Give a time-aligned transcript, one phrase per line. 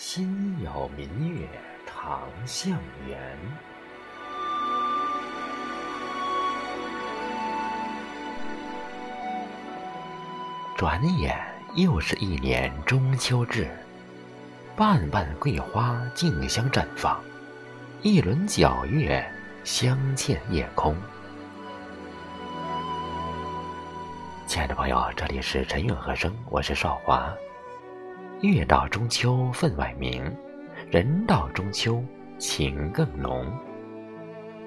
[0.00, 1.46] 心有明月
[1.86, 2.70] 长向
[3.06, 3.18] 圆。
[10.74, 11.38] 转眼
[11.74, 13.68] 又是一年中秋至，
[14.74, 17.22] 瓣瓣桂花竞相绽放，
[18.00, 19.22] 一轮皎月
[19.64, 20.96] 镶嵌夜空。
[24.46, 27.30] 亲爱的朋友，这里是陈韵和声，我是少华。
[28.48, 30.24] 月到中秋分外明，
[30.90, 32.02] 人到中秋
[32.38, 33.46] 情更浓。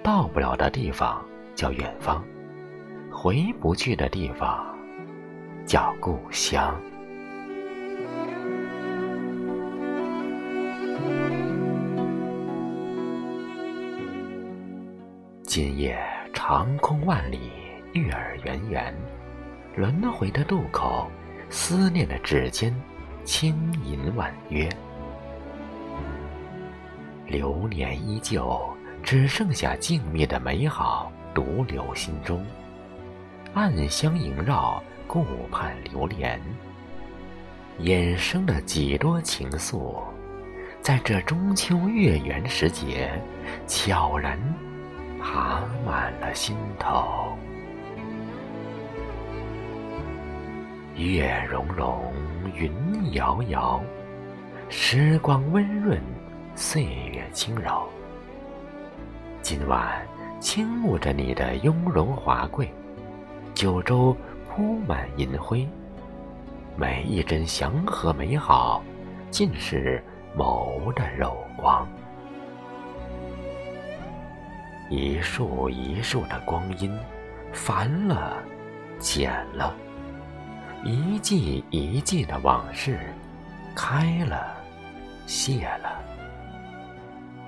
[0.03, 2.23] 到不了的地方叫远方，
[3.11, 4.63] 回不去的地方
[5.65, 6.79] 叫故乡。
[15.41, 15.97] 今夜
[16.31, 17.49] 长空万里，
[17.93, 18.95] 月儿圆圆，
[19.75, 21.09] 轮回的渡口，
[21.49, 22.71] 思念的指尖。
[23.25, 24.67] 轻吟婉约，
[27.25, 28.61] 流年依旧，
[29.01, 32.45] 只剩下静谧的美好独留心中。
[33.53, 36.37] 暗香萦绕，顾盼流连，
[37.79, 40.03] 衍生了几多情愫，
[40.81, 43.09] 在这中秋月圆时节，
[43.67, 44.37] 悄然
[45.21, 47.37] 爬满了心头。
[50.95, 52.13] 月融融，
[52.55, 53.81] 云遥遥，
[54.69, 55.99] 时光温润，
[56.55, 57.87] 岁月轻柔。
[59.41, 60.05] 今晚
[60.39, 62.71] 轻舞着你的雍容华贵，
[63.53, 64.15] 九州
[64.49, 65.67] 铺满银辉，
[66.75, 68.83] 每一帧祥和美好，
[69.29, 70.03] 尽是
[70.37, 71.87] 眸的柔光。
[74.89, 76.95] 一束一束的光阴，
[77.51, 78.37] 繁了，
[78.99, 79.75] 减了。
[80.85, 82.99] 一季一季的往事，
[83.73, 84.53] 开了，
[85.25, 85.95] 谢了；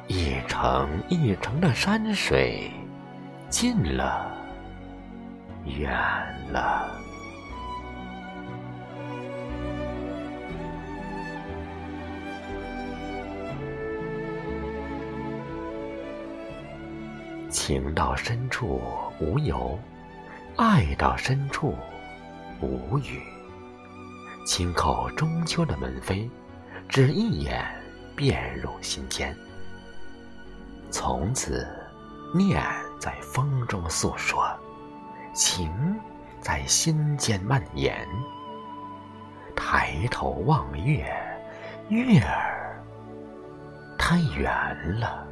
[0.08, 2.72] 一程一程的山水，
[3.50, 4.32] 近了，
[5.66, 5.92] 远
[6.50, 6.90] 了。
[17.50, 18.82] 情到深处
[19.20, 19.78] 无由，
[20.56, 21.76] 爱到深处。
[22.62, 23.22] 无语，
[24.46, 26.30] 轻叩中秋的门扉，
[26.88, 27.66] 只一眼
[28.16, 29.36] 便入心间。
[30.90, 31.68] 从此，
[32.34, 32.64] 念
[33.00, 34.48] 在风中诉说，
[35.34, 35.70] 情
[36.40, 38.08] 在心间蔓延。
[39.56, 41.06] 抬头望月，
[41.90, 42.82] 月儿
[43.98, 45.25] 太圆了。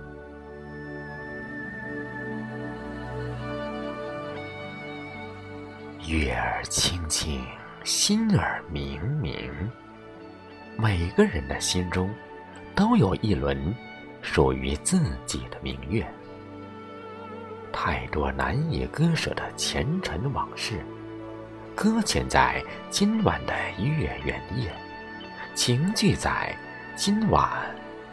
[6.14, 7.44] 月儿清清，
[7.84, 9.52] 心儿明明。
[10.78, 12.08] 每个人的心中，
[12.76, 13.76] 都有一轮
[14.22, 16.06] 属于自己的明月。
[17.72, 20.86] 太多难以割舍的前尘往事，
[21.74, 23.54] 搁浅在今晚的
[23.84, 24.72] 月圆夜，
[25.56, 26.56] 情聚在
[26.96, 27.50] 今晚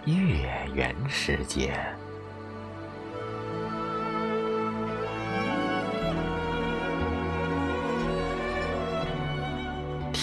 [0.06, 1.78] 月圆时节。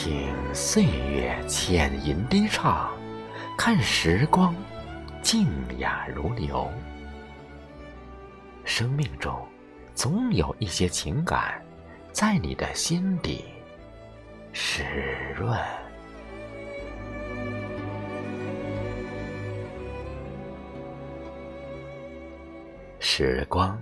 [0.07, 2.97] 听岁月浅吟低唱，
[3.57, 4.55] 看时光
[5.21, 6.71] 静雅如流。
[8.63, 9.45] 生命中
[9.93, 11.61] 总有一些情感，
[12.13, 13.43] 在你的心底
[14.53, 14.85] 湿
[15.35, 15.59] 润。
[22.97, 23.77] 时光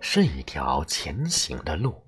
[0.00, 2.02] 是一条前行的路，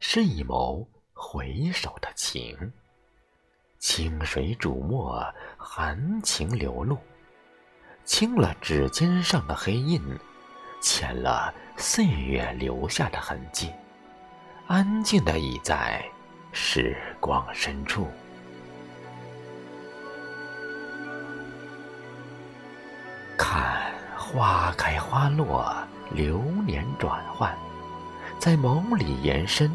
[0.00, 0.84] 是一谋。
[1.24, 2.72] 回首的情，
[3.78, 5.24] 清水煮墨，
[5.56, 6.98] 含情流露，
[8.04, 10.02] 清了指尖上的黑印，
[10.80, 13.72] 浅了岁月留下的痕迹，
[14.66, 16.04] 安静的倚在
[16.50, 18.08] 时光深处。
[23.38, 25.72] 看花开花落，
[26.10, 27.56] 流年转换，
[28.40, 29.70] 在眸里延伸，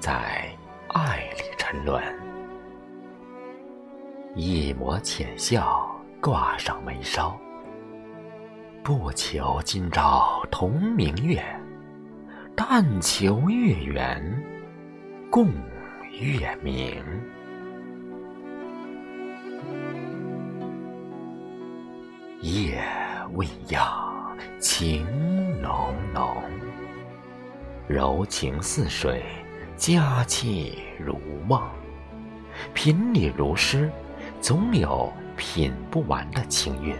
[0.00, 0.52] 在。
[0.88, 2.02] 爱里沉沦，
[4.34, 7.38] 一抹浅笑挂上眉梢。
[8.82, 11.44] 不求今朝同明月，
[12.56, 14.42] 但求月圆
[15.30, 15.52] 共
[16.18, 17.04] 月明。
[22.40, 22.82] 夜
[23.34, 23.84] 未央，
[24.58, 25.04] 情
[25.60, 26.42] 浓浓，
[27.86, 29.22] 柔情似水。
[29.78, 31.16] 佳期如
[31.46, 31.62] 梦，
[32.74, 33.88] 品你如诗，
[34.40, 36.96] 总有品不完的情韵。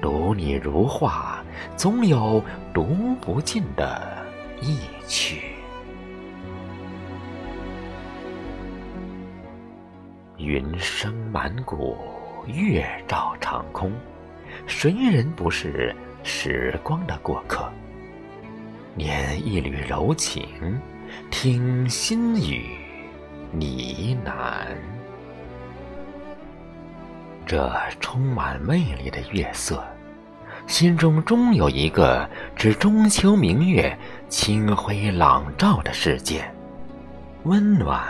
[0.00, 1.44] 读你如画，
[1.76, 2.42] 总有
[2.72, 4.26] 读不尽的
[4.62, 5.42] 意趣。
[10.38, 11.94] 云生满谷，
[12.46, 13.92] 月照长空，
[14.66, 17.70] 谁人不是时光的过客？
[18.94, 20.80] 念一缕柔情，
[21.30, 22.66] 听心语
[23.52, 24.66] 呢喃。
[27.46, 29.84] 这充满魅力的月色，
[30.66, 33.98] 心中终有一个指中秋明月
[34.28, 36.48] 清辉朗照的世界，
[37.42, 38.00] 温暖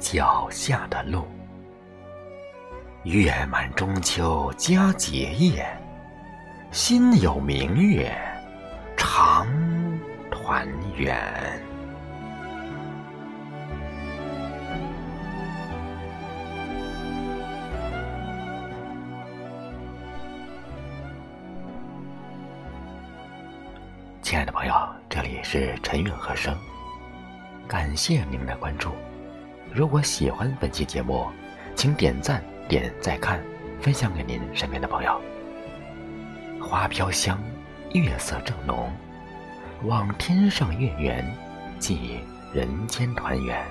[0.00, 1.24] 脚下的路。
[3.04, 5.64] 月满中秋佳节夜，
[6.70, 8.12] 心有明月
[8.96, 9.46] 常
[10.30, 10.66] 团
[10.96, 11.71] 圆。
[24.32, 24.74] 亲爱的朋友，
[25.10, 26.56] 这里是陈韵和声，
[27.68, 28.92] 感谢您的关注。
[29.70, 31.28] 如果喜欢本期节目，
[31.76, 32.42] 请点赞。
[32.66, 33.44] 点再看，
[33.78, 35.20] 分享给您身边的朋友。
[36.62, 37.38] 花飘香，
[37.92, 38.90] 月色正浓，
[39.82, 41.22] 望天上月圆，
[41.78, 42.18] 寄
[42.54, 43.62] 人间团圆。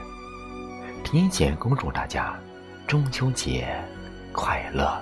[1.04, 2.40] 提前恭祝大家
[2.86, 3.84] 中秋节
[4.31, 5.02] 快乐！